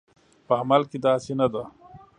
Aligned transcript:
په 0.47 0.53
عمل 0.61 0.81
کې 0.91 0.97
داسې 1.05 1.31
نه 1.39 1.47
ده 1.53 1.63